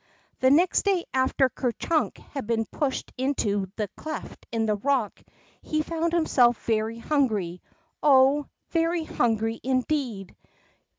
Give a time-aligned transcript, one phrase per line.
[0.39, 5.21] The next day after Ker Chiink had been pushed into the cleft in the rock,
[5.61, 7.61] he found himself very hungry,
[8.01, 10.35] oh, very hungry indeed